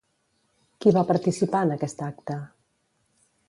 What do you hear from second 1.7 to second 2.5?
aquest acte?